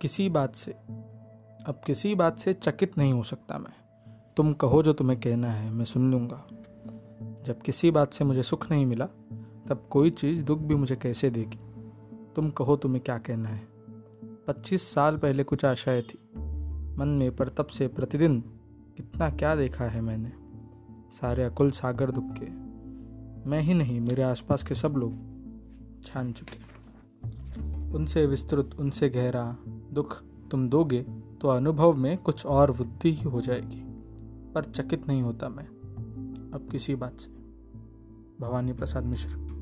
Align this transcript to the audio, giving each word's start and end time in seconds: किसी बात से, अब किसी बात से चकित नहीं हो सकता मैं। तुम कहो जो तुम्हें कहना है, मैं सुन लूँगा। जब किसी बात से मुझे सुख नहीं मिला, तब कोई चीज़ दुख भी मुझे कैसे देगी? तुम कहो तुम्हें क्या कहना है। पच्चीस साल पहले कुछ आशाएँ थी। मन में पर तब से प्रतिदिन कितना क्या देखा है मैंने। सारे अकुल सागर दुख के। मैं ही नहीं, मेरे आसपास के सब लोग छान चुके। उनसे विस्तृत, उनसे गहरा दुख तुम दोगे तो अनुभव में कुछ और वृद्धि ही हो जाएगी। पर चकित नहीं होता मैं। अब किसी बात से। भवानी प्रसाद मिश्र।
किसी 0.00 0.28
बात 0.28 0.54
से, 0.54 0.72
अब 1.66 1.80
किसी 1.86 2.14
बात 2.14 2.38
से 2.38 2.52
चकित 2.52 2.98
नहीं 2.98 3.12
हो 3.12 3.22
सकता 3.22 3.58
मैं। 3.58 4.04
तुम 4.36 4.52
कहो 4.52 4.82
जो 4.82 4.92
तुम्हें 4.92 5.20
कहना 5.20 5.50
है, 5.50 5.70
मैं 5.70 5.84
सुन 5.84 6.10
लूँगा। 6.10 6.46
जब 7.44 7.58
किसी 7.58 7.90
बात 7.90 8.12
से 8.12 8.24
मुझे 8.24 8.42
सुख 8.42 8.70
नहीं 8.70 8.86
मिला, 8.86 9.06
तब 9.68 9.86
कोई 9.90 10.10
चीज़ 10.10 10.44
दुख 10.44 10.58
भी 10.58 10.74
मुझे 10.74 10.96
कैसे 10.96 11.30
देगी? 11.30 11.58
तुम 12.36 12.50
कहो 12.50 12.76
तुम्हें 12.76 13.02
क्या 13.04 13.18
कहना 13.18 13.48
है। 13.48 13.68
पच्चीस 14.24 14.82
साल 14.82 15.16
पहले 15.16 15.44
कुछ 15.44 15.64
आशाएँ 15.64 16.02
थी। 16.02 16.18
मन 16.98 17.08
में 17.08 17.36
पर 17.36 17.48
तब 17.48 17.66
से 17.66 17.88
प्रतिदिन 17.88 18.40
कितना 18.96 19.30
क्या 19.30 19.56
देखा 19.56 19.84
है 19.84 20.00
मैंने। 20.00 20.32
सारे 21.10 21.42
अकुल 21.42 21.70
सागर 21.70 22.10
दुख 22.10 22.24
के। 22.28 22.68
मैं 23.50 23.60
ही 23.60 23.74
नहीं, 23.74 24.00
मेरे 24.00 24.22
आसपास 24.22 24.62
के 24.62 24.74
सब 24.74 24.92
लोग 24.92 25.12
छान 26.04 26.32
चुके। 26.32 26.77
उनसे 27.94 28.26
विस्तृत, 28.26 28.70
उनसे 28.78 29.08
गहरा 29.08 29.56
दुख 29.92 30.22
तुम 30.50 30.68
दोगे 30.68 31.02
तो 31.40 31.48
अनुभव 31.48 31.94
में 31.94 32.18
कुछ 32.18 32.46
और 32.46 32.70
वृद्धि 32.70 33.12
ही 33.12 33.22
हो 33.22 33.40
जाएगी। 33.40 33.84
पर 34.54 34.64
चकित 34.64 35.08
नहीं 35.08 35.22
होता 35.22 35.48
मैं। 35.48 35.66
अब 36.54 36.68
किसी 36.72 36.94
बात 36.94 37.18
से। 37.20 37.30
भवानी 38.40 38.72
प्रसाद 38.72 39.04
मिश्र। 39.04 39.57